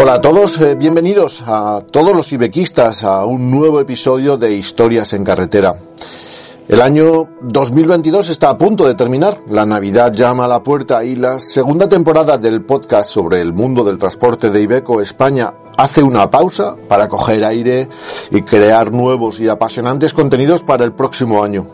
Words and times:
Hola 0.00 0.14
a 0.14 0.20
todos, 0.20 0.60
eh, 0.60 0.76
bienvenidos 0.76 1.42
a 1.44 1.82
todos 1.90 2.14
los 2.14 2.32
ibequistas 2.32 3.02
a 3.02 3.24
un 3.24 3.50
nuevo 3.50 3.80
episodio 3.80 4.36
de 4.36 4.54
Historias 4.54 5.12
en 5.12 5.24
Carretera. 5.24 5.74
El 6.68 6.80
año 6.82 7.28
2022 7.40 8.28
está 8.28 8.50
a 8.50 8.56
punto 8.56 8.86
de 8.86 8.94
terminar, 8.94 9.36
la 9.50 9.66
Navidad 9.66 10.12
llama 10.12 10.44
a 10.44 10.48
la 10.48 10.62
puerta 10.62 11.02
y 11.02 11.16
la 11.16 11.40
segunda 11.40 11.88
temporada 11.88 12.38
del 12.38 12.62
podcast 12.62 13.10
sobre 13.10 13.40
el 13.40 13.52
mundo 13.52 13.82
del 13.82 13.98
transporte 13.98 14.50
de 14.50 14.62
Ibeco 14.62 15.00
España 15.00 15.52
hace 15.76 16.00
una 16.00 16.30
pausa 16.30 16.76
para 16.86 17.08
coger 17.08 17.44
aire 17.44 17.88
y 18.30 18.42
crear 18.42 18.92
nuevos 18.92 19.40
y 19.40 19.48
apasionantes 19.48 20.14
contenidos 20.14 20.62
para 20.62 20.84
el 20.84 20.92
próximo 20.92 21.42
año. 21.42 21.66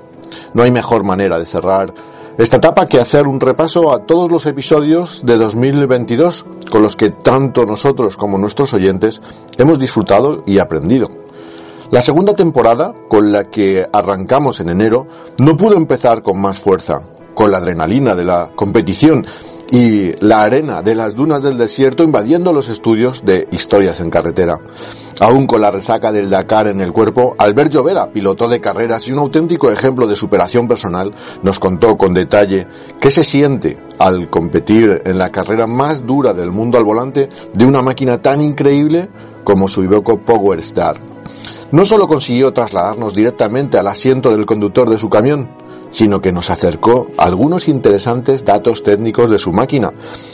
No 0.54 0.62
hay 0.62 0.70
mejor 0.70 1.04
manera 1.04 1.38
de 1.38 1.44
cerrar 1.44 1.92
esta 2.36 2.56
etapa 2.56 2.86
que 2.86 2.98
hacer 2.98 3.28
un 3.28 3.38
repaso 3.38 3.92
a 3.92 4.06
todos 4.06 4.30
los 4.30 4.46
episodios 4.46 5.22
de 5.24 5.36
2022 5.36 6.46
con 6.68 6.82
los 6.82 6.96
que 6.96 7.10
tanto 7.10 7.64
nosotros 7.64 8.16
como 8.16 8.38
nuestros 8.38 8.74
oyentes 8.74 9.22
hemos 9.56 9.78
disfrutado 9.78 10.42
y 10.44 10.58
aprendido. 10.58 11.08
La 11.92 12.02
segunda 12.02 12.34
temporada, 12.34 12.92
con 13.08 13.30
la 13.30 13.44
que 13.44 13.86
arrancamos 13.92 14.58
en 14.58 14.70
enero, 14.70 15.06
no 15.38 15.56
pudo 15.56 15.76
empezar 15.76 16.22
con 16.22 16.40
más 16.40 16.58
fuerza, 16.58 17.02
con 17.34 17.52
la 17.52 17.58
adrenalina 17.58 18.16
de 18.16 18.24
la 18.24 18.50
competición 18.56 19.24
y 19.74 20.12
la 20.24 20.44
arena 20.44 20.82
de 20.82 20.94
las 20.94 21.16
dunas 21.16 21.42
del 21.42 21.58
desierto 21.58 22.04
invadiendo 22.04 22.52
los 22.52 22.68
estudios 22.68 23.24
de 23.24 23.48
Historias 23.50 23.98
en 23.98 24.08
Carretera. 24.08 24.60
Aún 25.18 25.48
con 25.48 25.60
la 25.60 25.72
resaca 25.72 26.12
del 26.12 26.30
Dakar 26.30 26.68
en 26.68 26.80
el 26.80 26.92
cuerpo, 26.92 27.34
Albert 27.38 27.72
Llovera, 27.72 28.12
piloto 28.12 28.46
de 28.46 28.60
carreras 28.60 29.08
y 29.08 29.12
un 29.12 29.18
auténtico 29.18 29.72
ejemplo 29.72 30.06
de 30.06 30.14
superación 30.14 30.68
personal, 30.68 31.12
nos 31.42 31.58
contó 31.58 31.98
con 31.98 32.14
detalle 32.14 32.68
qué 33.00 33.10
se 33.10 33.24
siente 33.24 33.76
al 33.98 34.30
competir 34.30 35.02
en 35.04 35.18
la 35.18 35.32
carrera 35.32 35.66
más 35.66 36.06
dura 36.06 36.34
del 36.34 36.52
mundo 36.52 36.78
al 36.78 36.84
volante 36.84 37.28
de 37.52 37.66
una 37.66 37.82
máquina 37.82 38.22
tan 38.22 38.40
increíble 38.40 39.08
como 39.42 39.66
su 39.66 39.82
Iveco 39.82 40.20
Power 40.20 40.60
Star 40.60 41.00
no 41.72 41.84
solo 41.84 42.06
consiguió 42.06 42.52
trasladarnos 42.52 43.16
directamente 43.16 43.78
al 43.78 43.88
asiento 43.88 44.30
del 44.30 44.46
conductor 44.46 44.88
de 44.88 44.96
su 44.96 45.08
camión, 45.08 45.50
sino 45.94 46.20
que 46.20 46.32
nos 46.32 46.50
acercó 46.50 47.06
algunos 47.18 47.68
interesantes 47.68 48.44
datos 48.44 48.82
técnicos 48.82 49.30
de 49.30 49.38
su 49.38 49.52
máquina, 49.52 49.92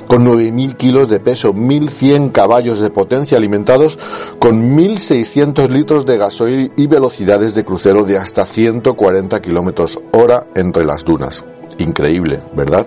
con 0.09 0.27
9.000 0.27 0.75
kilos 0.77 1.11
de 1.11 1.21
peso, 1.21 1.53
1.100 1.53 2.33
caballos 2.33 2.81
de 2.81 2.89
potencia 2.89 3.37
alimentados 3.37 3.99
con 4.39 4.75
1.600 4.75 5.69
litros 5.69 6.07
de 6.07 6.17
gasoil 6.17 6.73
y 6.77 6.87
velocidades 6.87 7.55
de 7.55 7.65
crucero 7.67 8.05
de 8.05 8.17
hasta 8.17 8.47
140 8.47 9.43
kilómetros 9.43 10.01
hora 10.13 10.47
entre 10.55 10.87
las 10.87 11.05
dunas. 11.05 11.45
Increíble, 11.77 12.41
¿verdad? 12.55 12.87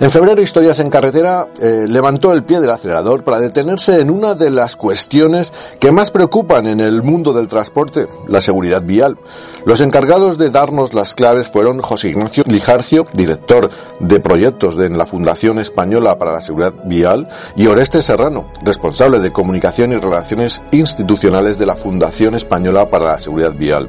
En 0.00 0.10
febrero, 0.10 0.42
Historias 0.42 0.80
en 0.80 0.90
Carretera 0.90 1.46
eh, 1.60 1.86
levantó 1.88 2.32
el 2.32 2.42
pie 2.42 2.60
del 2.60 2.70
acelerador 2.70 3.22
para 3.22 3.38
detenerse 3.38 4.00
en 4.00 4.10
una 4.10 4.34
de 4.34 4.50
las 4.50 4.74
cuestiones 4.74 5.52
que 5.78 5.92
más 5.92 6.10
preocupan 6.10 6.66
en 6.66 6.80
el 6.80 7.04
mundo 7.04 7.32
del 7.32 7.46
transporte, 7.46 8.08
la 8.26 8.40
seguridad 8.40 8.82
vial. 8.82 9.16
Los 9.64 9.80
encargados 9.80 10.36
de 10.36 10.50
darnos 10.50 10.94
las 10.94 11.14
claves 11.14 11.48
fueron 11.48 11.80
José 11.80 12.08
Ignacio 12.08 12.42
Lijarcio, 12.46 13.06
director 13.12 13.70
de 14.00 14.18
proyectos 14.18 14.76
de 14.76 14.90
la 14.90 15.06
Fundación 15.06 15.60
Española 15.60 16.18
para 16.18 16.32
la 16.32 16.40
Seguridad 16.40 16.74
Vial, 16.84 17.28
y 17.54 17.68
Oreste 17.68 18.02
Serrano, 18.02 18.50
responsable 18.62 19.20
de 19.20 19.32
comunicación 19.32 19.92
y 19.92 19.96
relaciones 19.96 20.60
institucionales 20.72 21.56
de 21.56 21.66
la 21.66 21.76
Fundación 21.76 22.34
Española 22.34 22.90
para 22.90 23.06
la 23.06 23.20
Seguridad 23.20 23.54
Vial. 23.54 23.88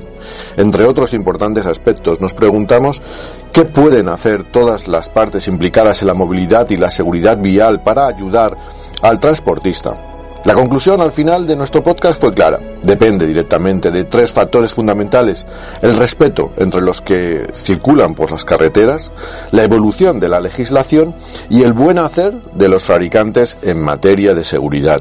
Entre 0.56 0.86
otros 0.86 1.14
importantes 1.14 1.66
aspectos, 1.66 2.22
nos 2.22 2.36
preguntamos 2.36 3.02
¿Qué 3.56 3.64
pueden 3.64 4.10
hacer 4.10 4.44
todas 4.44 4.90
las 4.90 5.08
partes 5.08 5.48
implicadas 5.48 6.02
en 6.02 6.10
la 6.10 6.14
movilidad 6.14 6.70
y 6.72 6.76
la 6.76 6.92
seguridad 6.92 7.38
vial 7.38 7.82
para 7.82 8.06
ayudar 8.06 8.58
al 9.02 9.18
transportista? 9.18 9.96
La 10.44 10.54
conclusión 10.54 11.00
al 11.00 11.14
final 11.14 11.48
de 11.48 11.56
nuestro 11.56 11.82
podcast 11.82 12.20
fue 12.20 12.34
clara. 12.34 12.60
Depende 12.84 13.26
directamente 13.26 13.92
de 13.92 14.04
tres 14.04 14.34
factores 14.34 14.74
fundamentales. 14.74 15.48
El 15.82 15.96
respeto 15.96 16.52
entre 16.58 16.82
los 16.82 17.00
que 17.00 17.48
circulan 17.54 18.14
por 18.14 18.30
las 18.30 18.44
carreteras, 18.44 19.14
la 19.52 19.64
evolución 19.64 20.20
de 20.20 20.28
la 20.28 20.42
legislación 20.42 21.16
y 21.50 21.64
el 21.64 21.72
buen 21.72 21.98
hacer 21.98 22.34
de 22.56 22.68
los 22.68 22.84
fabricantes 22.84 23.58
en 23.62 23.82
materia 23.82 24.34
de 24.34 24.44
seguridad. 24.44 25.00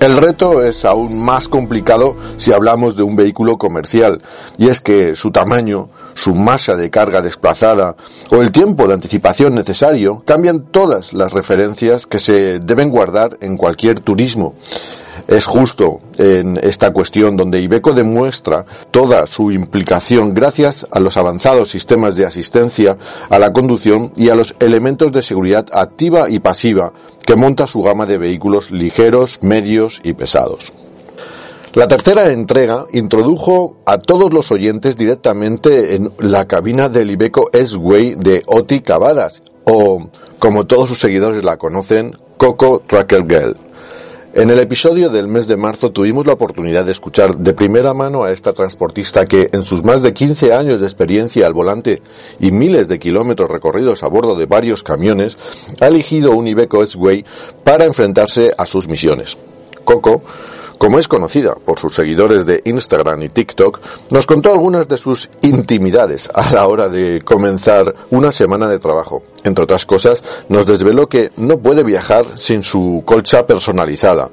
El 0.00 0.18
reto 0.18 0.62
es 0.62 0.84
aún 0.84 1.18
más 1.18 1.48
complicado 1.48 2.16
si 2.36 2.52
hablamos 2.52 2.96
de 2.96 3.02
un 3.02 3.16
vehículo 3.16 3.56
comercial, 3.56 4.20
y 4.58 4.68
es 4.68 4.82
que 4.82 5.14
su 5.14 5.30
tamaño, 5.30 5.88
su 6.12 6.34
masa 6.34 6.76
de 6.76 6.90
carga 6.90 7.22
desplazada 7.22 7.96
o 8.30 8.36
el 8.36 8.52
tiempo 8.52 8.86
de 8.86 8.94
anticipación 8.94 9.54
necesario 9.54 10.22
cambian 10.26 10.66
todas 10.66 11.14
las 11.14 11.32
referencias 11.32 12.06
que 12.06 12.18
se 12.18 12.58
deben 12.58 12.90
guardar 12.90 13.38
en 13.40 13.56
cualquier 13.56 14.00
turismo 14.00 14.54
es 15.28 15.46
justo 15.46 16.00
en 16.18 16.58
esta 16.62 16.92
cuestión 16.92 17.36
donde 17.36 17.60
Ibeco 17.60 17.92
demuestra 17.92 18.64
toda 18.90 19.26
su 19.26 19.50
implicación 19.50 20.34
gracias 20.34 20.86
a 20.90 21.00
los 21.00 21.16
avanzados 21.16 21.70
sistemas 21.70 22.16
de 22.16 22.26
asistencia 22.26 22.96
a 23.28 23.38
la 23.38 23.52
conducción 23.52 24.12
y 24.16 24.28
a 24.28 24.34
los 24.34 24.54
elementos 24.60 25.12
de 25.12 25.22
seguridad 25.22 25.66
activa 25.72 26.30
y 26.30 26.38
pasiva 26.38 26.92
que 27.24 27.36
monta 27.36 27.66
su 27.66 27.82
gama 27.82 28.06
de 28.06 28.18
vehículos 28.18 28.70
ligeros, 28.70 29.40
medios 29.42 30.00
y 30.04 30.12
pesados. 30.12 30.72
La 31.74 31.88
tercera 31.88 32.30
entrega 32.30 32.86
introdujo 32.92 33.76
a 33.84 33.98
todos 33.98 34.32
los 34.32 34.50
oyentes 34.50 34.96
directamente 34.96 35.94
en 35.94 36.10
la 36.18 36.46
cabina 36.46 36.88
del 36.88 37.10
Ibeco 37.10 37.50
S-Way 37.52 38.14
de 38.14 38.42
Oti 38.46 38.80
Cavadas, 38.80 39.42
o 39.64 40.08
como 40.38 40.66
todos 40.66 40.88
sus 40.88 40.98
seguidores 40.98 41.44
la 41.44 41.58
conocen, 41.58 42.16
Coco 42.38 42.82
Tracker 42.86 43.26
Girl. 43.28 43.65
En 44.36 44.50
el 44.50 44.58
episodio 44.58 45.08
del 45.08 45.28
mes 45.28 45.46
de 45.46 45.56
marzo 45.56 45.92
tuvimos 45.92 46.26
la 46.26 46.34
oportunidad 46.34 46.84
de 46.84 46.92
escuchar 46.92 47.38
de 47.38 47.54
primera 47.54 47.94
mano 47.94 48.22
a 48.22 48.32
esta 48.32 48.52
transportista 48.52 49.24
que 49.24 49.48
en 49.50 49.62
sus 49.62 49.82
más 49.82 50.02
de 50.02 50.12
15 50.12 50.52
años 50.52 50.78
de 50.78 50.86
experiencia 50.86 51.46
al 51.46 51.54
volante 51.54 52.02
y 52.38 52.50
miles 52.52 52.86
de 52.86 52.98
kilómetros 52.98 53.50
recorridos 53.50 54.02
a 54.02 54.08
bordo 54.08 54.36
de 54.36 54.44
varios 54.44 54.82
camiones 54.82 55.38
ha 55.80 55.86
elegido 55.86 56.32
un 56.32 56.48
Iveco 56.48 56.82
S-Way 56.82 57.24
para 57.64 57.86
enfrentarse 57.86 58.52
a 58.58 58.66
sus 58.66 58.88
misiones. 58.88 59.38
Coco 59.84 60.22
como 60.78 60.98
es 60.98 61.08
conocida 61.08 61.54
por 61.54 61.78
sus 61.78 61.94
seguidores 61.94 62.46
de 62.46 62.62
Instagram 62.64 63.22
y 63.22 63.28
TikTok, 63.28 63.80
nos 64.10 64.26
contó 64.26 64.52
algunas 64.52 64.88
de 64.88 64.96
sus 64.96 65.30
intimidades 65.42 66.28
a 66.34 66.52
la 66.52 66.66
hora 66.66 66.88
de 66.88 67.22
comenzar 67.22 67.94
una 68.10 68.30
semana 68.30 68.68
de 68.68 68.78
trabajo. 68.78 69.22
Entre 69.44 69.62
otras 69.62 69.86
cosas, 69.86 70.22
nos 70.48 70.66
desveló 70.66 71.08
que 71.08 71.30
no 71.36 71.58
puede 71.58 71.84
viajar 71.84 72.26
sin 72.36 72.62
su 72.64 73.02
colcha 73.04 73.46
personalizada. 73.46 74.30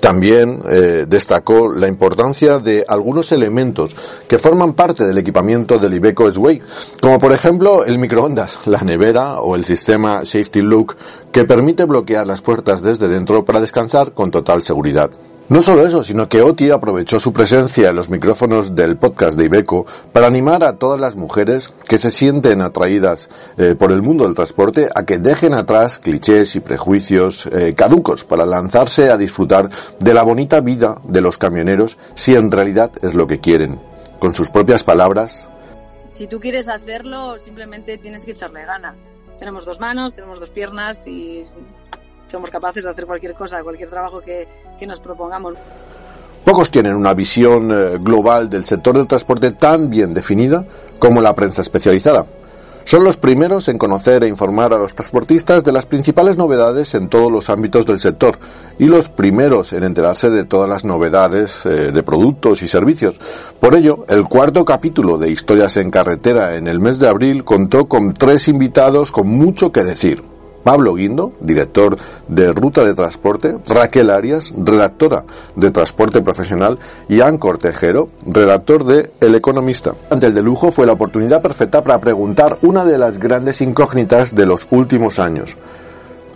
También 0.00 0.60
eh, 0.68 1.06
destacó 1.08 1.72
la 1.72 1.88
importancia 1.88 2.58
de 2.58 2.84
algunos 2.86 3.32
elementos 3.32 3.96
que 4.28 4.38
forman 4.38 4.74
parte 4.74 5.04
del 5.04 5.16
equipamiento 5.16 5.78
del 5.78 5.94
Iveco 5.94 6.28
S-Way, 6.28 6.62
como 7.00 7.18
por 7.18 7.32
ejemplo 7.32 7.84
el 7.84 7.98
microondas, 7.98 8.58
la 8.66 8.80
nevera 8.82 9.40
o 9.40 9.56
el 9.56 9.64
sistema 9.64 10.24
Safety 10.26 10.60
Look 10.60 10.96
que 11.34 11.44
permite 11.44 11.84
bloquear 11.84 12.28
las 12.28 12.42
puertas 12.42 12.80
desde 12.80 13.08
dentro 13.08 13.44
para 13.44 13.60
descansar 13.60 14.12
con 14.12 14.30
total 14.30 14.62
seguridad. 14.62 15.10
No 15.48 15.62
solo 15.62 15.84
eso, 15.84 16.04
sino 16.04 16.28
que 16.28 16.42
Oti 16.42 16.70
aprovechó 16.70 17.18
su 17.18 17.32
presencia 17.32 17.90
en 17.90 17.96
los 17.96 18.08
micrófonos 18.08 18.76
del 18.76 18.96
podcast 18.96 19.36
de 19.36 19.46
Ibeco 19.46 19.84
para 20.12 20.28
animar 20.28 20.62
a 20.62 20.74
todas 20.74 21.00
las 21.00 21.16
mujeres 21.16 21.72
que 21.88 21.98
se 21.98 22.12
sienten 22.12 22.62
atraídas 22.62 23.28
eh, 23.58 23.74
por 23.76 23.90
el 23.90 24.00
mundo 24.00 24.24
del 24.24 24.36
transporte 24.36 24.88
a 24.94 25.04
que 25.04 25.18
dejen 25.18 25.54
atrás 25.54 25.98
clichés 25.98 26.54
y 26.54 26.60
prejuicios 26.60 27.46
eh, 27.46 27.74
caducos 27.74 28.24
para 28.24 28.46
lanzarse 28.46 29.10
a 29.10 29.16
disfrutar 29.16 29.68
de 29.98 30.14
la 30.14 30.22
bonita 30.22 30.60
vida 30.60 31.00
de 31.02 31.20
los 31.20 31.36
camioneros 31.36 31.98
si 32.14 32.36
en 32.36 32.52
realidad 32.52 32.92
es 33.02 33.14
lo 33.14 33.26
que 33.26 33.40
quieren. 33.40 33.80
Con 34.20 34.36
sus 34.36 34.50
propias 34.50 34.84
palabras. 34.84 35.48
Si 36.12 36.28
tú 36.28 36.38
quieres 36.38 36.68
hacerlo, 36.68 37.40
simplemente 37.40 37.98
tienes 37.98 38.24
que 38.24 38.30
echarle 38.30 38.64
ganas. 38.64 38.94
Tenemos 39.38 39.64
dos 39.64 39.80
manos, 39.80 40.14
tenemos 40.14 40.40
dos 40.40 40.50
piernas 40.50 41.06
y 41.06 41.42
somos 42.28 42.50
capaces 42.50 42.84
de 42.84 42.90
hacer 42.90 43.06
cualquier 43.06 43.34
cosa, 43.34 43.62
cualquier 43.62 43.90
trabajo 43.90 44.20
que, 44.20 44.46
que 44.78 44.86
nos 44.86 45.00
propongamos. 45.00 45.54
Pocos 46.44 46.70
tienen 46.70 46.94
una 46.94 47.14
visión 47.14 47.70
eh, 47.70 47.98
global 47.98 48.50
del 48.50 48.64
sector 48.64 48.96
del 48.96 49.06
transporte 49.06 49.52
tan 49.52 49.88
bien 49.88 50.12
definida 50.12 50.64
como 50.98 51.22
la 51.22 51.34
prensa 51.34 51.62
especializada. 51.62 52.26
Son 52.84 53.02
los 53.02 53.16
primeros 53.16 53.68
en 53.68 53.78
conocer 53.78 54.24
e 54.24 54.28
informar 54.28 54.74
a 54.74 54.78
los 54.78 54.94
transportistas 54.94 55.64
de 55.64 55.72
las 55.72 55.86
principales 55.86 56.36
novedades 56.36 56.94
en 56.94 57.08
todos 57.08 57.32
los 57.32 57.48
ámbitos 57.48 57.86
del 57.86 57.98
sector 57.98 58.38
y 58.78 58.84
los 58.84 59.08
primeros 59.08 59.72
en 59.72 59.84
enterarse 59.84 60.28
de 60.28 60.44
todas 60.44 60.68
las 60.68 60.84
novedades 60.84 61.64
eh, 61.64 61.92
de 61.92 62.02
productos 62.02 62.62
y 62.62 62.68
servicios. 62.68 63.20
Por 63.58 63.74
ello, 63.74 64.04
el 64.08 64.24
cuarto 64.24 64.66
capítulo 64.66 65.16
de 65.16 65.30
Historias 65.30 65.78
en 65.78 65.90
Carretera 65.90 66.56
en 66.56 66.68
el 66.68 66.78
mes 66.78 66.98
de 66.98 67.08
abril 67.08 67.42
contó 67.42 67.86
con 67.86 68.12
tres 68.12 68.48
invitados 68.48 69.10
con 69.12 69.28
mucho 69.28 69.72
que 69.72 69.82
decir. 69.82 70.33
Pablo 70.64 70.94
Guindo, 70.94 71.32
director 71.40 71.96
de 72.26 72.50
Ruta 72.52 72.84
de 72.84 72.94
Transporte, 72.94 73.58
Raquel 73.68 74.10
Arias, 74.10 74.52
redactora 74.56 75.24
de 75.54 75.70
Transporte 75.70 76.22
Profesional, 76.22 76.78
y 77.08 77.20
Ancor 77.20 77.58
Tejero, 77.58 78.08
redactor 78.26 78.84
de 78.84 79.12
El 79.20 79.34
Economista. 79.34 79.94
Ante 80.10 80.26
el 80.26 80.34
de 80.34 80.42
lujo 80.42 80.72
fue 80.72 80.86
la 80.86 80.92
oportunidad 80.92 81.42
perfecta 81.42 81.84
para 81.84 82.00
preguntar 82.00 82.58
una 82.62 82.84
de 82.84 82.98
las 82.98 83.18
grandes 83.18 83.60
incógnitas 83.60 84.34
de 84.34 84.46
los 84.46 84.66
últimos 84.70 85.18
años. 85.18 85.56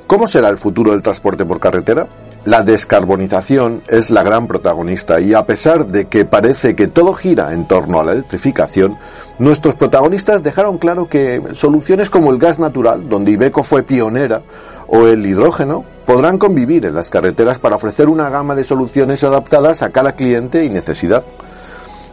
¿Cómo 0.08 0.26
será 0.26 0.48
el 0.48 0.56
futuro 0.56 0.92
del 0.92 1.02
transporte 1.02 1.44
por 1.44 1.60
carretera? 1.60 2.08
La 2.46 2.62
descarbonización 2.62 3.82
es 3.88 4.08
la 4.08 4.22
gran 4.22 4.46
protagonista 4.46 5.20
y 5.20 5.34
a 5.34 5.44
pesar 5.44 5.86
de 5.86 6.06
que 6.06 6.24
parece 6.24 6.74
que 6.74 6.88
todo 6.88 7.12
gira 7.12 7.52
en 7.52 7.68
torno 7.68 8.00
a 8.00 8.04
la 8.04 8.12
electrificación, 8.12 8.96
nuestros 9.38 9.76
protagonistas 9.76 10.42
dejaron 10.42 10.78
claro 10.78 11.10
que 11.10 11.42
soluciones 11.52 12.08
como 12.08 12.30
el 12.30 12.38
gas 12.38 12.58
natural, 12.58 13.06
donde 13.06 13.32
Ibeco 13.32 13.62
fue 13.62 13.82
pionera, 13.82 14.40
o 14.86 15.06
el 15.06 15.26
hidrógeno, 15.26 15.84
podrán 16.06 16.38
convivir 16.38 16.86
en 16.86 16.94
las 16.94 17.10
carreteras 17.10 17.58
para 17.58 17.76
ofrecer 17.76 18.08
una 18.08 18.30
gama 18.30 18.54
de 18.54 18.64
soluciones 18.64 19.22
adaptadas 19.24 19.82
a 19.82 19.90
cada 19.90 20.12
cliente 20.12 20.64
y 20.64 20.70
necesidad. 20.70 21.22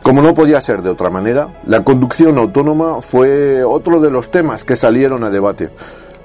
Como 0.04 0.22
no 0.22 0.34
podía 0.34 0.60
ser 0.60 0.82
de 0.82 0.90
otra 0.90 1.10
manera, 1.10 1.48
la 1.66 1.86
conducción 1.86 2.38
autónoma 2.38 3.02
fue 3.02 3.64
otro 3.64 4.02
de 4.02 4.12
los 4.12 4.32
temas 4.32 4.66
que 4.66 4.76
salieron 4.76 5.24
a 5.24 5.30
debate. 5.30 5.72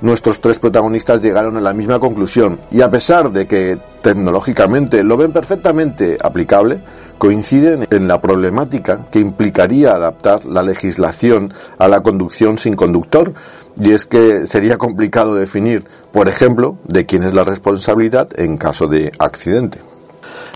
Nuestros 0.03 0.41
tres 0.41 0.59
protagonistas 0.59 1.21
llegaron 1.21 1.59
a 1.59 1.61
la 1.61 1.75
misma 1.75 1.99
conclusión 1.99 2.59
y 2.71 2.81
a 2.81 2.91
pesar 2.91 3.31
de 3.33 3.47
que 3.47 3.79
tecnológicamente 4.01 5.05
lo 5.05 5.19
ven 5.19 5.31
perfectamente 5.31 6.17
aplicable, 6.23 6.83
coinciden 7.19 7.87
en 7.91 8.09
la 8.09 8.19
problemática 8.19 9.11
que 9.11 9.19
implicaría 9.19 9.91
adaptar 9.91 10.47
la 10.47 10.63
legislación 10.63 11.53
a 11.77 11.87
la 11.87 12.01
conducción 12.01 12.57
sin 12.57 12.77
conductor 12.77 13.35
y 13.79 13.93
es 13.93 14.07
que 14.07 14.47
sería 14.47 14.79
complicado 14.79 15.35
definir, 15.35 15.85
por 16.13 16.29
ejemplo, 16.29 16.79
de 16.85 17.05
quién 17.05 17.23
es 17.23 17.35
la 17.35 17.45
responsabilidad 17.45 18.29
en 18.37 18.57
caso 18.57 18.87
de 18.87 19.13
accidente. 19.19 19.90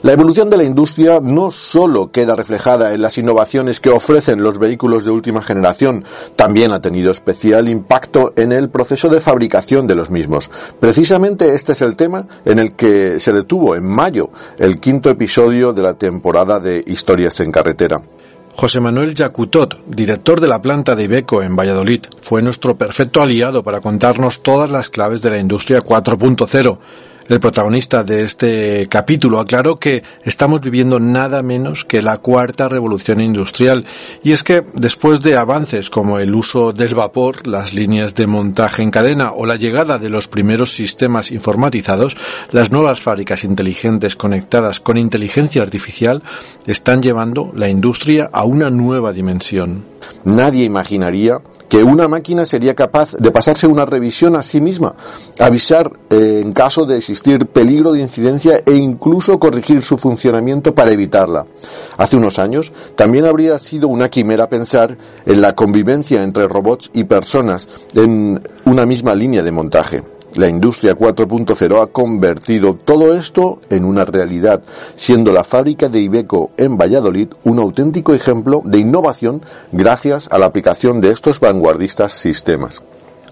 La 0.05 0.13
evolución 0.13 0.51
de 0.51 0.59
la 0.59 0.65
industria 0.65 1.19
no 1.19 1.51
solo 1.51 2.13
queda 2.13 2.35
reflejada 2.35 2.93
en 2.93 3.01
las 3.01 3.17
innovaciones 3.17 3.81
que 3.81 3.89
ofrecen 3.89 4.43
los 4.43 4.59
vehículos 4.59 5.07
de 5.07 5.11
última 5.11 5.41
generación, 5.41 6.05
también 6.37 6.73
ha 6.73 6.83
tenido 6.83 7.11
especial 7.11 7.71
impacto 7.71 8.35
en 8.37 8.53
el 8.53 8.69
proceso 8.69 9.09
de 9.09 9.21
fabricación 9.21 9.87
de 9.87 9.95
los 9.95 10.11
mismos. 10.11 10.51
Precisamente 10.79 11.55
este 11.55 11.73
es 11.73 11.81
el 11.81 11.97
tema 11.97 12.27
en 12.45 12.59
el 12.59 12.73
que 12.75 13.19
se 13.19 13.33
detuvo 13.33 13.77
en 13.77 13.87
mayo 13.87 14.29
el 14.59 14.79
quinto 14.79 15.09
episodio 15.09 15.73
de 15.73 15.81
la 15.81 15.95
temporada 15.95 16.61
de 16.61 16.85
Historias 16.87 17.41
en 17.41 17.51
Carretera. 17.51 18.03
José 18.57 18.81
Manuel 18.81 19.15
Yacutot, 19.15 19.87
director 19.87 20.39
de 20.39 20.49
la 20.49 20.61
planta 20.61 20.95
de 20.95 21.05
Ibeco 21.05 21.43
en 21.43 21.57
Valladolid, 21.57 22.03
fue 22.21 22.43
nuestro 22.43 22.77
perfecto 22.77 23.23
aliado 23.23 23.63
para 23.63 23.81
contarnos 23.81 24.43
todas 24.43 24.71
las 24.71 24.91
claves 24.91 25.23
de 25.23 25.31
la 25.31 25.39
industria 25.39 25.81
4.0 25.81 26.79
el 27.29 27.41
protagonista 27.41 28.05
de 28.05 28.23
este 28.23 28.87
capítulo, 28.89 29.39
aclaró 29.39 29.77
que 29.77 30.03
estamos 30.25 30.61
viviendo 30.61 31.01
nada 31.01 31.43
menos 31.43 31.85
que 31.85 32.03
la 32.03 32.19
cuarta 32.19 32.69
revolución 32.69 33.21
industrial. 33.21 33.85
Y 34.23 34.33
es 34.33 34.43
que 34.43 34.63
después 34.75 35.23
de 35.23 35.37
avances 35.37 35.91
como 35.91 36.19
el 36.19 36.35
uso 36.35 36.73
del 36.73 36.95
vapor, 36.95 37.47
las 37.47 37.73
líneas 37.73 38.15
de 38.15 38.27
montaje 38.27 38.83
en 38.83 38.91
cadena 38.91 39.33
o 39.33 39.47
la 39.47 39.57
llegada 39.57 39.99
de 39.99 40.11
los 40.11 40.29
primeros 40.29 40.73
sistemas 40.73 41.31
informatizados, 41.31 42.17
las 42.51 42.71
nuevas 42.71 43.01
fábricas 43.01 43.45
inteligentes 43.45 44.17
conectadas 44.17 44.81
con 44.81 44.99
inteligencia 44.99 45.63
artificial 45.63 46.23
están 46.67 47.03
llevando 47.03 47.53
la 47.55 47.69
industria 47.69 48.29
a 48.33 48.45
una 48.45 48.71
nueva 48.71 49.13
dimensión. 49.13 49.94
Nadie 50.25 50.65
imaginaría 50.65 51.41
que 51.69 51.83
una 51.83 52.07
máquina 52.09 52.47
sería 52.47 52.75
capaz 52.75 53.13
de 53.13 53.31
pasarse 53.31 53.67
una 53.67 53.85
revisión 53.85 54.37
a 54.37 54.43
sí 54.43 54.61
misma, 54.61 54.95
avisar 55.39 55.91
eh, 56.11 56.41
en 56.45 56.53
caso 56.53 56.85
de 56.85 56.99
existir 56.99 57.47
peligro 57.47 57.93
de 57.93 58.01
incidencia 58.01 58.61
e 58.65 58.75
incluso 58.75 59.39
corregir 59.39 59.83
su 59.83 59.99
funcionamiento 59.99 60.75
para 60.75 60.93
evitarla. 60.93 61.47
Hace 61.97 62.17
unos 62.17 62.39
años 62.39 62.73
también 62.95 63.25
habría 63.25 63.59
sido 63.59 63.89
una 63.89 64.09
quimera 64.09 64.49
pensar 64.49 64.97
en 65.27 65.41
la 65.41 65.55
convivencia 65.55 66.23
entre 66.23 66.47
robots 66.47 66.91
y 66.95 67.05
personas 67.05 67.69
en 67.95 68.41
una 68.65 68.87
misma 68.87 69.15
línea 69.15 69.43
de 69.43 69.51
montaje. 69.51 70.14
La 70.35 70.49
industria 70.49 70.97
4.0 70.97 71.81
ha 71.81 71.87
convertido 71.87 72.75
todo 72.75 73.15
esto 73.15 73.61
en 73.71 73.85
una 73.85 74.05
realidad, 74.05 74.63
siendo 74.97 75.33
la 75.33 75.45
fábrica 75.45 75.89
de 75.89 76.01
Ibeco 76.01 76.51
en 76.57 76.77
Valladolid 76.77 77.29
un 77.45 77.61
auténtico 77.61 78.15
ejemplo 78.15 78.61
de 78.65 78.81
innovación 78.81 79.43
gracias 79.71 80.29
a 80.33 80.39
la 80.39 80.47
aplicación 80.47 81.01
de 81.01 81.11
estos 81.11 81.39
vanguardistas 81.39 82.15
sistemas. 82.15 82.83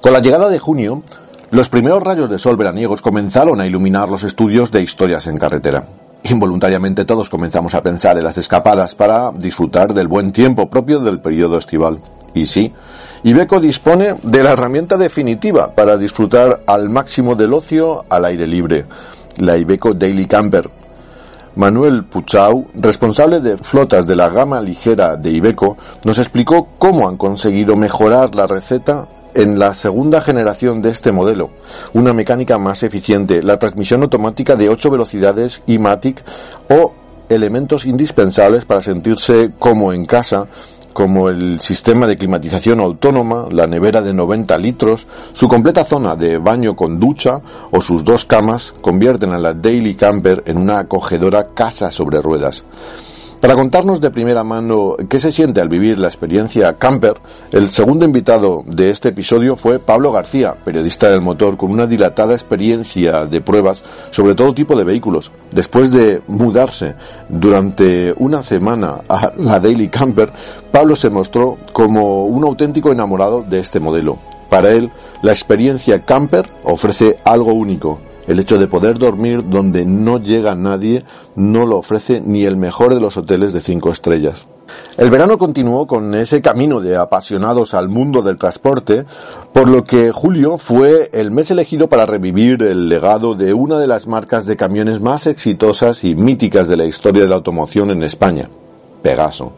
Con 0.00 0.12
la 0.12 0.20
llegada 0.20 0.49
de 0.49 0.60
junio, 0.60 1.02
los 1.50 1.69
primeros 1.69 2.04
rayos 2.04 2.31
de 2.31 2.38
sol 2.38 2.56
veraniegos 2.56 3.02
comenzaron 3.02 3.60
a 3.60 3.66
iluminar 3.66 4.08
los 4.08 4.22
estudios 4.22 4.70
de 4.70 4.82
historias 4.82 5.26
en 5.26 5.38
carretera. 5.38 5.84
Involuntariamente 6.24 7.04
todos 7.04 7.28
comenzamos 7.28 7.74
a 7.74 7.82
pensar 7.82 8.16
en 8.16 8.24
las 8.24 8.38
escapadas 8.38 8.94
para 8.94 9.32
disfrutar 9.32 9.92
del 9.92 10.06
buen 10.06 10.32
tiempo 10.32 10.70
propio 10.70 11.00
del 11.00 11.20
periodo 11.20 11.58
estival. 11.58 11.98
Y 12.32 12.46
sí, 12.46 12.72
Ibeco 13.24 13.60
dispone 13.60 14.14
de 14.22 14.42
la 14.42 14.52
herramienta 14.52 14.96
definitiva 14.96 15.74
para 15.74 15.96
disfrutar 15.96 16.62
al 16.66 16.88
máximo 16.88 17.34
del 17.34 17.52
ocio 17.52 18.04
al 18.08 18.24
aire 18.24 18.46
libre, 18.46 18.86
la 19.38 19.56
Ibeco 19.56 19.94
Daily 19.94 20.26
Camper. 20.26 20.70
Manuel 21.54 22.04
Puchau, 22.04 22.69
responsable 22.74 23.40
de 23.40 23.58
flotas 23.58 24.06
de 24.06 24.16
la 24.16 24.30
gama 24.30 24.60
ligera 24.60 25.16
de 25.16 25.30
Ibeco, 25.32 25.76
nos 26.04 26.19
explicó 26.19 26.69
cómo 26.78 27.08
han 27.08 27.19
conseguido 27.19 27.76
mejorar 27.76 28.34
la 28.34 28.46
receta 28.46 29.06
en 29.34 29.58
la 29.58 29.75
segunda 29.75 30.20
generación 30.20 30.82
de 30.82 30.90
este 30.90 31.12
modelo, 31.12 31.50
una 31.93 32.12
mecánica 32.12 32.58
más 32.58 32.82
eficiente, 32.82 33.43
la 33.43 33.58
transmisión 33.58 34.02
automática 34.02 34.56
de 34.56 34.69
8 34.69 34.90
velocidades 34.90 35.62
y 35.67 35.79
Matic 35.79 36.23
o 36.70 36.94
elementos 37.29 37.87
indispensables 37.87 38.64
para 38.64 38.82
sentirse 38.82 39.52
como 39.58 39.93
en 39.93 40.05
casa 40.05 40.49
como 40.93 41.29
el 41.29 41.61
sistema 41.61 42.06
de 42.06 42.17
climatización 42.17 42.81
autónoma, 42.81 43.46
la 43.50 43.67
nevera 43.67 44.02
de 44.02 44.12
90 44.12 44.58
litros, 44.58 45.06
su 45.32 45.49
completa 45.49 45.84
zona 45.84 46.17
de 46.17 46.38
baño 46.38 46.76
con 46.76 47.00
ducha 47.00 47.40
o 47.70 47.81
sus 47.81 48.05
dos 48.05 48.25
camas 48.25 48.75
convierten 48.81 49.32
a 49.32 49.38
la 49.38 49.55
Daily 49.55 49.94
Camper 49.94 50.43
en 50.46 50.58
una 50.58 50.81
acogedora 50.81 51.49
casa 51.55 51.90
sobre 51.90 52.20
ruedas. 52.20 52.62
Para 53.43 53.56
contarnos 53.56 54.00
de 54.00 54.12
primera 54.12 54.44
mano 54.44 54.94
qué 55.09 55.19
se 55.19 55.33
siente 55.33 55.61
al 55.61 55.69
vivir 55.69 55.99
la 55.99 56.06
experiencia 56.06 56.79
camper, 56.79 57.15
el 57.50 57.67
segundo 57.67 58.05
invitado 58.05 58.62
de 58.65 58.91
este 58.91 59.09
episodio 59.09 59.56
fue 59.56 59.81
Pablo 59.81 60.12
García, 60.12 60.55
periodista 60.65 61.11
del 61.11 61.23
motor 61.23 61.56
con 61.56 61.73
una 61.73 61.89
dilatada 61.89 62.35
experiencia 62.35 63.25
de 63.25 63.41
pruebas 63.41 63.83
sobre 64.12 64.37
todo 64.37 64.55
tipo 64.55 64.77
de 64.77 64.85
vehículos. 64.85 65.33
Después 65.50 65.91
de 65.91 66.23
mudarse 66.29 66.94
durante 67.29 68.15
una 68.17 68.43
semana 68.43 69.00
a 69.09 69.33
la 69.37 69.59
Daily 69.59 69.89
Camper, 69.89 70.33
Pablo 70.71 70.94
se 70.94 71.11
mostró 71.11 71.59
como 71.73 72.27
un 72.27 72.44
auténtico 72.44 72.93
enamorado 72.93 73.43
de 73.43 73.59
este 73.59 73.81
modelo. 73.81 74.19
Para 74.50 74.71
él, 74.71 74.93
la 75.23 75.33
experiencia 75.33 76.05
camper 76.05 76.49
ofrece 76.62 77.17
algo 77.25 77.55
único, 77.55 77.99
el 78.26 78.38
hecho 78.38 78.58
de 78.58 78.66
poder 78.66 78.98
dormir 78.98 79.48
donde 79.48 79.84
no 79.84 80.19
llega 80.19 80.54
nadie 80.54 81.04
no 81.34 81.66
lo 81.66 81.78
ofrece 81.78 82.20
ni 82.20 82.44
el 82.44 82.56
mejor 82.56 82.94
de 82.94 83.00
los 83.00 83.17
hoteles 83.17 83.52
de 83.52 83.60
cinco 83.60 83.91
estrellas. 83.91 84.46
El 84.96 85.10
verano 85.10 85.38
continuó 85.38 85.86
con 85.86 86.14
ese 86.14 86.41
camino 86.41 86.81
de 86.81 86.96
apasionados 86.96 87.74
al 87.74 87.88
mundo 87.88 88.22
del 88.22 88.38
transporte, 88.38 89.05
por 89.52 89.69
lo 89.69 89.84
que 89.84 90.12
julio 90.12 90.58
fue 90.58 91.10
el 91.12 91.31
mes 91.31 91.50
elegido 91.50 91.88
para 91.88 92.06
revivir 92.06 92.62
el 92.62 92.88
legado 92.88 93.34
de 93.34 93.55
una 93.55 93.79
de 93.79 93.86
las 93.86 94.06
marcas 94.06 94.46
de 94.46 94.56
camiones 94.56 95.00
más 95.00 95.26
exitosas 95.26 96.05
y 96.05 96.14
míticas 96.14 96.69
de 96.69 96.76
la 96.76 96.84
historia 96.84 97.22
de 97.22 97.29
la 97.29 97.36
automoción 97.36 97.91
en 97.91 98.02
España, 98.02 98.48
Pegaso. 99.02 99.52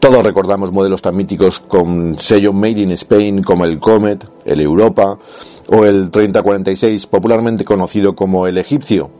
Todos 0.00 0.24
recordamos 0.24 0.70
modelos 0.70 1.02
tan 1.02 1.16
míticos 1.16 1.58
con 1.58 2.18
sello 2.20 2.52
Made 2.52 2.80
in 2.80 2.92
Spain 2.92 3.42
como 3.42 3.64
el 3.64 3.80
Comet, 3.80 4.24
el 4.44 4.60
Europa 4.60 5.18
o 5.70 5.84
el 5.84 6.10
3046, 6.10 7.06
popularmente 7.08 7.64
conocido 7.64 8.14
como 8.14 8.46
el 8.46 8.58
egipcio. 8.58 9.10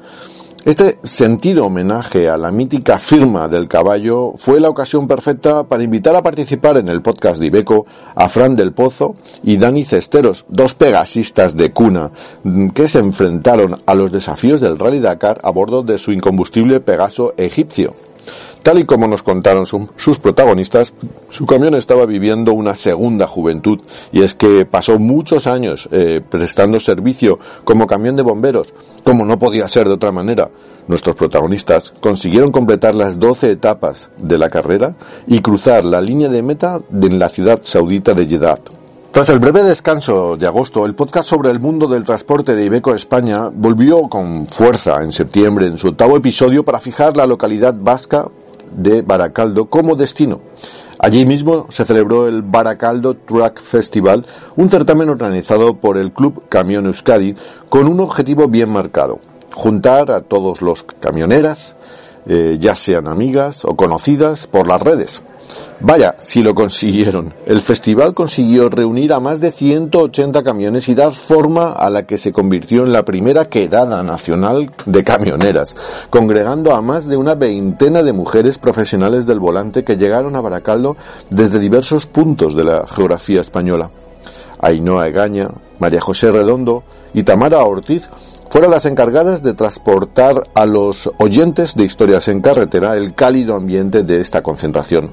Este 0.65 0.99
sentido 1.03 1.67
homenaje 1.67 2.29
a 2.29 2.37
la 2.37 2.51
mítica 2.51 2.99
firma 2.99 3.49
del 3.49 3.69
caballo 3.69 4.35
fue 4.37 4.61
la 4.61 4.69
ocasión 4.69 5.09
perfecta 5.09 5.65
para 5.65 5.83
invitar 5.83 6.15
a 6.15 6.23
participar 6.23 6.77
en 6.77 6.89
el 6.89 7.03
podcast 7.03 7.41
de 7.41 7.47
Ibeco 7.47 7.87
a 8.15 8.29
Fran 8.29 8.55
del 8.55 8.73
Pozo 8.73 9.17
y 9.43 9.57
Dani 9.57 9.83
Cesteros, 9.85 10.47
dos 10.49 10.75
pegasistas 10.75 11.57
de 11.57 11.73
cuna 11.73 12.11
que 12.75 12.87
se 12.87 12.99
enfrentaron 12.99 13.81
a 13.87 13.95
los 13.95 14.13
desafíos 14.13 14.61
del 14.61 14.79
Rally 14.79 15.01
Dakar 15.01 15.41
a 15.43 15.51
bordo 15.51 15.83
de 15.83 15.99
su 15.99 16.13
incombustible 16.13 16.81
Pegaso 16.81 17.35
egipcio. 17.37 18.08
Tal 18.63 18.79
y 18.79 18.85
como 18.85 19.07
nos 19.07 19.23
contaron 19.23 19.67
sus 19.67 20.19
protagonistas, 20.19 20.93
su 21.31 21.47
camión 21.47 21.75
estaba 21.75 22.07
viviendo 22.07 22.53
una 22.53 22.75
segunda 22.75 23.27
juventud 23.27 23.81
y 24.13 24.23
es 24.23 24.35
que 24.35 24.67
pasó 24.67 24.99
muchos 24.99 25.47
años 25.47 25.89
eh, 25.93 26.21
prestando 26.29 26.81
servicio 26.81 27.39
como 27.65 27.87
camión 27.87 28.17
de 28.17 28.23
bomberos, 28.23 28.75
como 29.05 29.25
no 29.25 29.39
podía 29.39 29.69
ser 29.69 29.87
de 29.87 29.95
otra 29.95 30.13
manera. 30.13 30.51
Nuestros 30.87 31.17
protagonistas 31.17 31.95
consiguieron 32.01 32.53
completar 32.53 32.95
las 32.95 33.19
12 33.19 33.53
etapas 33.53 34.11
de 34.19 34.39
la 34.39 34.51
carrera 34.51 34.97
y 35.27 35.41
cruzar 35.41 35.85
la 35.85 36.01
línea 36.01 36.29
de 36.29 36.43
meta 36.43 36.81
en 36.91 37.19
la 37.19 37.29
ciudad 37.29 37.61
saudita 37.63 38.15
de 38.15 38.27
Jeddah. 38.27 38.59
Tras 39.11 39.31
el 39.31 39.39
breve 39.39 39.63
descanso 39.63 40.37
de 40.37 40.47
agosto, 40.47 40.85
el 40.85 40.95
podcast 40.95 41.29
sobre 41.29 41.51
el 41.51 41.59
mundo 41.59 41.87
del 41.87 42.05
transporte 42.05 42.55
de 42.55 42.67
Ibeco 42.67 42.95
España 42.95 43.49
volvió 43.53 44.03
con 44.03 44.47
fuerza 44.47 45.03
en 45.03 45.13
septiembre 45.13 45.67
en 45.67 45.79
su 45.79 45.89
octavo 45.89 46.17
episodio 46.17 46.65
para 46.65 46.79
fijar 46.79 47.17
la 47.17 47.27
localidad 47.27 47.75
vasca 47.75 48.27
de 48.73 49.03
Baracaldo 49.03 49.67
como 49.67 49.97
destino. 49.97 50.41
Allí 50.99 51.25
mismo 51.25 51.67
se 51.69 51.85
celebró 51.85 52.27
el 52.27 52.43
Baracaldo 52.43 53.15
Truck 53.15 53.61
Festival, 53.61 54.27
un 54.57 54.69
certamen 54.69 55.09
organizado 55.09 55.75
por 55.75 55.97
el 55.97 56.13
Club 56.13 56.49
Camión 56.49 56.87
Euskadi 56.87 57.37
con 57.69 57.87
un 57.87 58.01
objetivo 58.01 58.49
bien 58.49 58.71
marcado, 58.71 59.21
juntar 59.55 60.11
a 60.11 60.23
todos 60.23 60.61
los 60.61 60.83
camioneras, 60.83 61.77
eh, 62.27 62.57
ya 62.59 62.75
sean 62.75 63.07
amigas 63.07 63.65
o 63.65 63.77
conocidas 63.77 64.49
por 64.49 64.67
las 64.67 64.83
redes. 64.83 65.23
Vaya, 65.81 66.17
si 66.19 66.43
lo 66.43 66.55
consiguieron. 66.55 67.33
El 67.47 67.61
festival 67.61 68.13
consiguió 68.13 68.69
reunir 68.69 69.13
a 69.13 69.21
más 69.21 69.41
de 69.41 69.53
180 69.53 70.43
camiones 70.43 70.89
y 70.89 70.95
dar 70.95 71.13
forma 71.13 71.73
a 71.73 71.89
la 71.89 72.05
que 72.05 72.19
se 72.19 72.33
convirtió 72.33 72.85
en 72.85 72.93
la 72.93 73.05
primera 73.05 73.45
quedada 73.45 74.03
nacional 74.03 74.71
de 74.87 75.05
camioneras, 75.05 75.77
congregando 76.11 76.75
a 76.75 76.83
más 76.83 77.07
de 77.07 77.17
una 77.17 77.37
veintena 77.37 78.03
de 78.03 78.13
mujeres 78.13 78.59
profesionales 78.59 79.25
del 79.25 79.39
volante 79.39 79.85
que 79.85 79.97
llegaron 79.97 80.35
a 80.35 80.41
Baracaldo 80.41 80.97
desde 81.31 81.61
diversos 81.61 82.07
puntos 82.07 82.57
de 82.57 82.65
la 82.65 82.87
geografía 82.87 83.41
española. 83.41 83.91
Ainhoa 84.61 85.07
Egaña, 85.07 85.49
María 85.79 86.01
José 86.01 86.33
Redondo 86.33 86.83
y 87.15 87.23
Tamara 87.23 87.65
Ortiz 87.65 88.03
fueron 88.51 88.71
las 88.71 88.87
encargadas 88.87 89.43
de 89.43 89.55
transportar 89.55 90.49
a 90.55 90.67
los 90.67 91.11
oyentes 91.19 91.75
de 91.75 91.85
historias 91.85 92.29
en 92.29 92.41
carretera 92.41 92.97
el 92.97 93.15
cálido 93.15 93.55
ambiente 93.55 94.03
de 94.03 94.21
esta 94.21 94.43
concentración. 94.43 95.11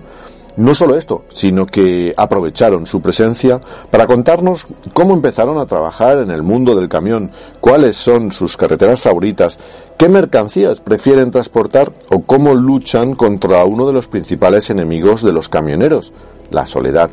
No 0.57 0.73
solo 0.73 0.95
esto, 0.95 1.25
sino 1.33 1.65
que 1.65 2.13
aprovecharon 2.15 2.85
su 2.85 3.01
presencia 3.01 3.59
para 3.91 4.07
contarnos 4.07 4.65
cómo 4.93 5.13
empezaron 5.13 5.57
a 5.57 5.65
trabajar 5.65 6.19
en 6.19 6.31
el 6.31 6.43
mundo 6.43 6.75
del 6.75 6.87
camión, 6.87 7.31
cuáles 7.59 7.97
son 7.97 8.31
sus 8.31 8.55
carreteras 8.55 9.01
favoritas, 9.01 9.59
qué 9.97 10.07
mercancías 10.07 10.79
prefieren 10.79 11.31
transportar 11.31 11.91
o 12.09 12.21
cómo 12.21 12.53
luchan 12.53 13.15
contra 13.15 13.65
uno 13.65 13.85
de 13.85 13.91
los 13.91 14.07
principales 14.07 14.69
enemigos 14.69 15.23
de 15.23 15.33
los 15.33 15.49
camioneros, 15.49 16.13
la 16.51 16.65
soledad. 16.65 17.09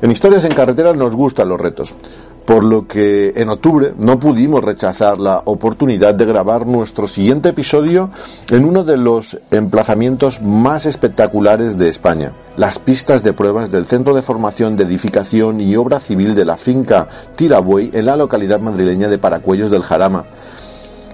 En 0.00 0.12
Historias 0.12 0.44
en 0.44 0.54
Carretera 0.54 0.92
nos 0.92 1.16
gustan 1.16 1.48
los 1.48 1.60
retos 1.60 1.96
por 2.44 2.64
lo 2.64 2.86
que 2.86 3.32
en 3.36 3.48
octubre 3.48 3.94
no 3.98 4.18
pudimos 4.18 4.62
rechazar 4.64 5.20
la 5.20 5.42
oportunidad 5.44 6.14
de 6.14 6.24
grabar 6.24 6.66
nuestro 6.66 7.06
siguiente 7.06 7.50
episodio 7.50 8.10
en 8.50 8.64
uno 8.64 8.84
de 8.84 8.96
los 8.96 9.38
emplazamientos 9.50 10.42
más 10.42 10.86
espectaculares 10.86 11.78
de 11.78 11.88
España, 11.88 12.32
las 12.56 12.78
pistas 12.78 13.22
de 13.22 13.32
pruebas 13.32 13.70
del 13.70 13.86
Centro 13.86 14.14
de 14.14 14.22
Formación 14.22 14.76
de 14.76 14.84
Edificación 14.84 15.60
y 15.60 15.76
Obra 15.76 16.00
Civil 16.00 16.34
de 16.34 16.44
la 16.44 16.56
finca 16.56 17.08
Tirabuey 17.36 17.90
en 17.92 18.06
la 18.06 18.16
localidad 18.16 18.60
madrileña 18.60 19.08
de 19.08 19.18
Paracuellos 19.18 19.70
del 19.70 19.82
Jarama. 19.82 20.24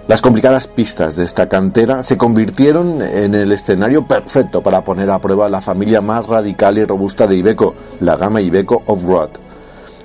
Las 0.08 0.23
complicadas 0.23 0.68
pistas 0.68 1.16
de 1.16 1.25
esta 1.25 1.50
cantera 1.50 2.02
se 2.02 2.16
convirtieron 2.16 3.02
en 3.02 3.35
el 3.35 3.52
escenario 3.52 4.06
perfecto 4.06 4.62
para 4.62 4.82
poner 4.82 5.11
a 5.11 5.18
prueba 5.18 5.50
la 5.50 5.61
familia 5.61 6.00
más 6.00 6.26
radical 6.26 6.78
y 6.78 6.85
robusta 6.87 7.26
de 7.26 7.37
Ibeco, 7.37 7.75
la 8.00 8.16
gama 8.16 8.40
Ibeco 8.40 8.82
Off-Road. 8.87 9.47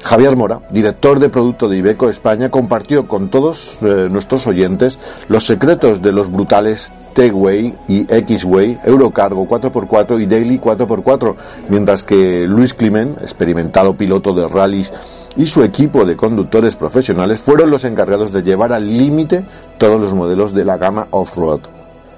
Javier 0.04 0.36
Mora, 0.36 0.60
director 0.70 1.20
de 1.20 1.30
producto 1.30 1.70
de 1.70 1.78
Ibeco 1.78 2.10
España, 2.10 2.50
compartió 2.50 3.08
con 3.08 3.30
todos 3.30 3.78
eh, 3.82 4.10
nuestros 4.12 4.46
oyentes 4.48 5.00
los 5.30 5.46
secretos 5.46 6.02
de 6.02 6.12
los 6.12 6.30
brutales 6.30 6.92
T-Way 7.14 7.76
y 7.88 8.14
X-Way, 8.14 8.80
Eurocargo 8.84 9.48
4x4 9.48 10.22
y 10.22 10.26
Daily 10.26 10.60
4x4, 10.60 11.36
mientras 11.70 12.04
que 12.04 12.46
Luis 12.48 12.74
Climent, 12.74 13.22
experimentado 13.22 13.96
piloto 13.96 14.34
de 14.34 14.48
rallies, 14.48 14.92
y 15.38 15.46
su 15.46 15.64
equipo 15.64 16.06
de 16.06 16.18
conductores 16.18 16.76
profesionales 16.76 17.40
fueron 17.40 17.72
los 17.72 17.86
encargados 17.86 18.34
de 18.34 18.44
llevar 18.44 18.74
al 18.74 18.86
límite 18.86 19.46
todos 19.78 20.02
los 20.02 20.14
modelos 20.14 20.54
de 20.54 20.66
la 20.66 20.78
gama 20.78 21.08
off-road. 21.12 21.62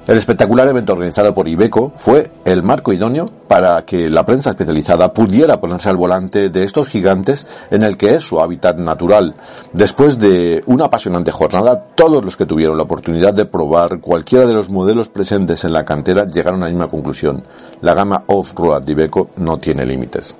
El 0.07 0.17
espectacular 0.17 0.67
evento 0.67 0.93
organizado 0.93 1.33
por 1.33 1.47
Ibeco 1.47 1.91
fue 1.95 2.29
el 2.45 2.61
marco 2.61 2.93
idóneo 2.93 3.27
para 3.47 3.83
que 3.85 4.07
la 4.07 4.23
prensa 4.23 4.51
especializada 4.51 5.11
pudiera 5.11 5.59
ponerse 5.59 5.89
al 5.89 5.97
volante 5.97 6.51
de 6.51 6.63
estos 6.63 6.89
gigantes 6.89 7.47
en 7.71 7.81
el 7.81 7.97
que 7.97 8.13
es 8.13 8.23
su 8.23 8.39
hábitat 8.39 8.77
natural. 8.77 9.33
Después 9.73 10.19
de 10.19 10.61
una 10.67 10.85
apasionante 10.85 11.31
jornada, 11.31 11.87
todos 11.95 12.23
los 12.23 12.37
que 12.37 12.45
tuvieron 12.45 12.77
la 12.77 12.83
oportunidad 12.83 13.33
de 13.33 13.45
probar 13.45 13.99
cualquiera 13.99 14.45
de 14.45 14.53
los 14.53 14.69
modelos 14.69 15.09
presentes 15.09 15.63
en 15.63 15.73
la 15.73 15.85
cantera 15.85 16.27
llegaron 16.27 16.61
a 16.61 16.65
la 16.65 16.71
misma 16.71 16.87
conclusión. 16.87 17.43
La 17.81 17.95
gama 17.95 18.25
off-road 18.27 18.83
de 18.83 18.91
Ibeco 18.91 19.29
no 19.37 19.57
tiene 19.57 19.87
límites. 19.87 20.35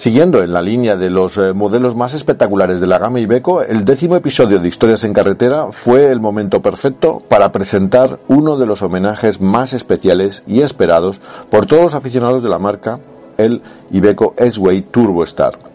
Siguiendo 0.00 0.42
en 0.42 0.54
la 0.54 0.62
línea 0.62 0.96
de 0.96 1.10
los 1.10 1.36
eh, 1.36 1.52
modelos 1.52 1.94
más 1.94 2.14
espectaculares 2.14 2.80
de 2.80 2.86
la 2.86 2.98
gama 2.98 3.20
Ibeco, 3.20 3.60
el 3.60 3.84
décimo 3.84 4.16
episodio 4.16 4.58
de 4.58 4.66
Historias 4.66 5.04
en 5.04 5.12
Carretera 5.12 5.72
fue 5.72 6.10
el 6.10 6.20
momento 6.20 6.62
perfecto 6.62 7.20
para 7.28 7.52
presentar 7.52 8.18
uno 8.26 8.56
de 8.56 8.64
los 8.64 8.80
homenajes 8.80 9.42
más 9.42 9.74
especiales 9.74 10.42
y 10.46 10.62
esperados 10.62 11.20
por 11.50 11.66
todos 11.66 11.82
los 11.82 11.94
aficionados 11.94 12.42
de 12.42 12.48
la 12.48 12.58
marca, 12.58 12.98
el 13.36 13.60
Ibeco 13.90 14.32
S-Way 14.38 14.86
Turbo 14.90 15.22
Star. 15.24 15.69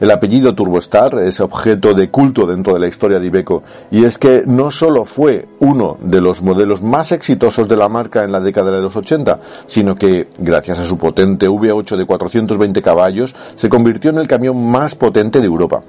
El 0.00 0.10
apellido 0.10 0.54
Turbostar 0.54 1.14
es 1.20 1.40
objeto 1.40 1.94
de 1.94 2.10
culto 2.10 2.46
dentro 2.46 2.74
de 2.74 2.80
la 2.80 2.88
historia 2.88 3.20
de 3.20 3.26
Ibeco 3.26 3.62
y 3.92 4.04
es 4.04 4.18
que 4.18 4.42
no 4.44 4.72
solo 4.72 5.04
fue 5.04 5.46
uno 5.60 5.96
de 6.00 6.20
los 6.20 6.42
modelos 6.42 6.82
más 6.82 7.12
exitosos 7.12 7.68
de 7.68 7.76
la 7.76 7.88
marca 7.88 8.24
en 8.24 8.32
la 8.32 8.40
década 8.40 8.72
de 8.72 8.82
los 8.82 8.96
80, 8.96 9.38
sino 9.66 9.94
que, 9.94 10.28
gracias 10.38 10.80
a 10.80 10.84
su 10.84 10.98
potente 10.98 11.48
V8 11.48 11.96
de 11.96 12.06
420 12.06 12.82
caballos, 12.82 13.36
se 13.54 13.68
convirtió 13.68 14.10
en 14.10 14.18
el 14.18 14.26
camión 14.26 14.68
más 14.68 14.96
potente 14.96 15.40
de 15.40 15.46
Europa. 15.46 15.82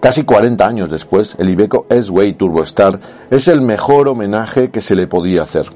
Casi 0.00 0.24
40 0.24 0.66
años 0.66 0.90
después, 0.90 1.36
el 1.38 1.48
Ibeco 1.48 1.86
S-Way 1.88 2.34
Turbostar 2.34 3.00
es 3.30 3.48
el 3.48 3.62
mejor 3.62 4.08
homenaje 4.08 4.70
que 4.70 4.82
se 4.82 4.94
le 4.94 5.06
podía 5.06 5.42
hacer. 5.42 5.66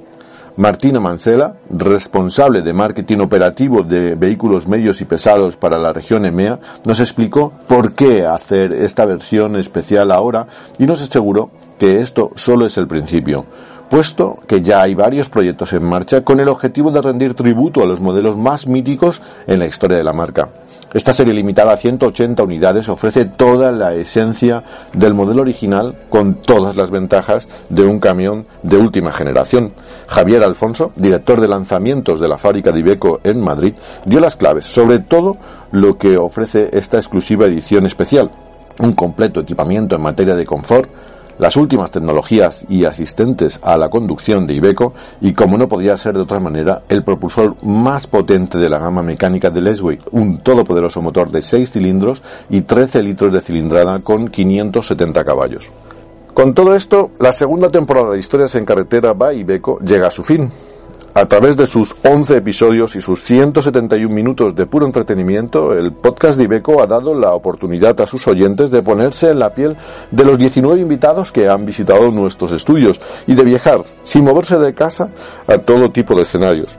Martina 0.56 1.00
Mancela, 1.00 1.56
responsable 1.70 2.62
de 2.62 2.72
marketing 2.72 3.18
operativo 3.18 3.82
de 3.82 4.14
vehículos 4.14 4.66
medios 4.68 5.00
y 5.00 5.04
pesados 5.04 5.56
para 5.56 5.78
la 5.78 5.92
región 5.92 6.24
EMEA, 6.26 6.58
nos 6.84 7.00
explicó 7.00 7.52
por 7.66 7.94
qué 7.94 8.26
hacer 8.26 8.72
esta 8.72 9.04
versión 9.04 9.56
especial 9.56 10.10
ahora 10.10 10.46
y 10.78 10.86
nos 10.86 11.00
aseguró 11.02 11.50
que 11.78 12.00
esto 12.00 12.32
solo 12.34 12.66
es 12.66 12.76
el 12.78 12.88
principio, 12.88 13.46
puesto 13.88 14.36
que 14.46 14.60
ya 14.60 14.82
hay 14.82 14.94
varios 14.94 15.30
proyectos 15.30 15.72
en 15.72 15.84
marcha 15.84 16.22
con 16.24 16.40
el 16.40 16.48
objetivo 16.48 16.90
de 16.90 17.00
rendir 17.00 17.34
tributo 17.34 17.82
a 17.82 17.86
los 17.86 18.00
modelos 18.00 18.36
más 18.36 18.66
míticos 18.66 19.22
en 19.46 19.60
la 19.60 19.66
historia 19.66 19.98
de 19.98 20.04
la 20.04 20.12
marca. 20.12 20.48
Esta 20.92 21.12
serie 21.12 21.32
limitada 21.32 21.72
a 21.72 21.76
180 21.76 22.42
unidades 22.42 22.88
ofrece 22.88 23.24
toda 23.24 23.70
la 23.70 23.94
esencia 23.94 24.64
del 24.92 25.14
modelo 25.14 25.42
original 25.42 25.96
con 26.08 26.34
todas 26.34 26.74
las 26.74 26.90
ventajas 26.90 27.48
de 27.68 27.84
un 27.84 28.00
camión 28.00 28.46
de 28.64 28.76
última 28.76 29.12
generación. 29.12 29.72
Javier 30.08 30.42
Alfonso, 30.42 30.90
director 30.96 31.40
de 31.40 31.46
lanzamientos 31.46 32.18
de 32.18 32.26
la 32.26 32.38
fábrica 32.38 32.72
de 32.72 32.80
Ibeco 32.80 33.20
en 33.22 33.40
Madrid, 33.40 33.74
dio 34.04 34.18
las 34.18 34.34
claves 34.34 34.66
sobre 34.66 34.98
todo 34.98 35.36
lo 35.70 35.96
que 35.96 36.16
ofrece 36.16 36.70
esta 36.72 36.96
exclusiva 36.96 37.46
edición 37.46 37.86
especial. 37.86 38.32
Un 38.80 38.94
completo 38.94 39.38
equipamiento 39.38 39.94
en 39.94 40.02
materia 40.02 40.34
de 40.34 40.44
confort, 40.44 40.90
las 41.40 41.56
últimas 41.56 41.90
tecnologías 41.90 42.66
y 42.68 42.84
asistentes 42.84 43.60
a 43.62 43.78
la 43.78 43.88
conducción 43.88 44.46
de 44.46 44.52
Ibeco 44.52 44.92
y, 45.22 45.32
como 45.32 45.56
no 45.56 45.68
podía 45.68 45.96
ser 45.96 46.14
de 46.14 46.20
otra 46.20 46.38
manera, 46.38 46.82
el 46.90 47.02
propulsor 47.02 47.56
más 47.64 48.06
potente 48.06 48.58
de 48.58 48.68
la 48.68 48.78
gama 48.78 49.02
mecánica 49.02 49.48
de 49.48 49.62
Lesway, 49.62 49.98
un 50.10 50.38
todopoderoso 50.38 51.00
motor 51.00 51.30
de 51.30 51.40
6 51.40 51.72
cilindros 51.72 52.22
y 52.50 52.60
13 52.60 53.02
litros 53.02 53.32
de 53.32 53.40
cilindrada 53.40 54.00
con 54.00 54.28
570 54.28 55.24
caballos. 55.24 55.72
Con 56.34 56.52
todo 56.52 56.74
esto, 56.76 57.12
la 57.18 57.32
segunda 57.32 57.70
temporada 57.70 58.12
de 58.12 58.18
Historias 58.18 58.54
en 58.56 58.66
Carretera 58.66 59.14
va 59.14 59.32
Ibeco 59.32 59.78
llega 59.80 60.08
a 60.08 60.10
su 60.10 60.22
fin. 60.22 60.52
A 61.20 61.26
través 61.26 61.54
de 61.54 61.66
sus 61.66 61.94
11 62.02 62.38
episodios 62.38 62.96
y 62.96 63.02
sus 63.02 63.20
171 63.20 64.08
minutos 64.08 64.54
de 64.54 64.64
puro 64.64 64.86
entretenimiento, 64.86 65.74
el 65.74 65.92
podcast 65.92 66.38
de 66.38 66.44
Ibeco 66.44 66.82
ha 66.82 66.86
dado 66.86 67.12
la 67.12 67.34
oportunidad 67.34 68.00
a 68.00 68.06
sus 68.06 68.26
oyentes 68.26 68.70
de 68.70 68.80
ponerse 68.80 69.30
en 69.30 69.38
la 69.38 69.52
piel 69.52 69.76
de 70.10 70.24
los 70.24 70.38
19 70.38 70.80
invitados 70.80 71.30
que 71.30 71.46
han 71.46 71.66
visitado 71.66 72.10
nuestros 72.10 72.52
estudios 72.52 73.02
y 73.26 73.34
de 73.34 73.44
viajar, 73.44 73.84
sin 74.02 74.24
moverse 74.24 74.56
de 74.56 74.72
casa, 74.72 75.10
a 75.46 75.58
todo 75.58 75.90
tipo 75.90 76.14
de 76.14 76.22
escenarios. 76.22 76.78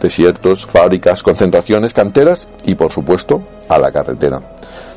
Desiertos, 0.00 0.66
fábricas, 0.66 1.22
concentraciones, 1.22 1.92
canteras 1.92 2.48
y, 2.64 2.74
por 2.74 2.92
supuesto, 2.92 3.42
a 3.68 3.78
la 3.78 3.90
carretera. 3.90 4.40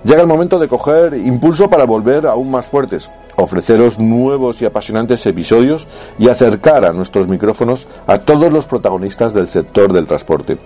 Llega 0.03 0.22
el 0.22 0.27
momento 0.27 0.58
de 0.58 0.67
coger 0.67 1.13
impulso 1.13 1.70
para 1.70 1.86
volver 1.86 2.25
aún 2.25 2.50
más 2.50 2.67
fuertes, 2.67 3.10
ofreceros 3.36 4.00
nuevos 4.00 4.62
y 4.62 4.65
apasionantes 4.65 5.25
episodios 5.27 5.88
y 6.17 6.27
acercar 6.27 6.86
a 6.86 6.93
nuestros 6.93 7.27
micrófonos 7.27 7.88
a 8.08 8.17
todos 8.17 8.51
los 8.51 8.65
protagonistas 8.65 9.34
del 9.34 9.48
sector 9.48 9.93
del 9.93 10.08
transporte. 10.08 10.58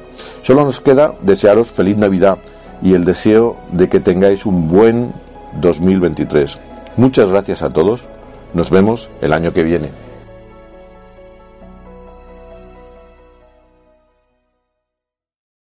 Solo 0.41 0.63
nos 0.63 0.79
queda 0.79 1.15
desearos 1.21 1.71
feliz 1.71 1.97
Navidad 1.97 2.37
y 2.81 2.93
el 2.93 3.03
deseo 3.03 3.57
de 3.71 3.89
que 3.89 3.99
tengáis 3.99 4.45
un 4.45 4.69
buen 4.69 5.11
2023. 5.59 6.57
Muchas 6.97 7.31
gracias 7.31 7.61
a 7.61 7.71
todos. 7.71 8.05
Nos 8.53 8.69
vemos 8.69 9.09
el 9.21 9.33
año 9.33 9.51
que 9.51 9.63
viene. 9.63 10.14